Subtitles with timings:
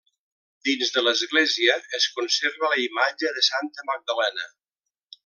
[0.67, 4.49] Dins de l'església es conserva la Imatge de Santa Magdalena.